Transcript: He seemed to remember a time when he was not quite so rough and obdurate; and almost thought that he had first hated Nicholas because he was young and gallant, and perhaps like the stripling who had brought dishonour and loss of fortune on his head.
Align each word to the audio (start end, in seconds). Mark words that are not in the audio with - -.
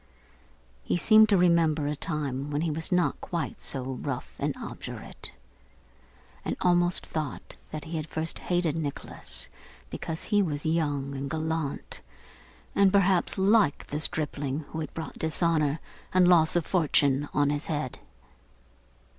He 0.83 0.97
seemed 0.97 1.29
to 1.29 1.37
remember 1.37 1.85
a 1.85 1.95
time 1.95 2.49
when 2.49 2.61
he 2.61 2.71
was 2.71 2.91
not 2.91 3.21
quite 3.21 3.61
so 3.61 3.83
rough 3.83 4.33
and 4.39 4.55
obdurate; 4.57 5.31
and 6.43 6.57
almost 6.61 7.05
thought 7.05 7.53
that 7.69 7.83
he 7.83 7.97
had 7.97 8.09
first 8.09 8.39
hated 8.39 8.75
Nicholas 8.75 9.51
because 9.91 10.23
he 10.23 10.41
was 10.41 10.65
young 10.65 11.13
and 11.15 11.29
gallant, 11.29 12.01
and 12.73 12.91
perhaps 12.91 13.37
like 13.37 13.85
the 13.85 13.99
stripling 13.99 14.61
who 14.69 14.79
had 14.79 14.91
brought 14.95 15.19
dishonour 15.19 15.79
and 16.15 16.27
loss 16.27 16.55
of 16.55 16.65
fortune 16.65 17.29
on 17.31 17.51
his 17.51 17.67
head. 17.67 17.99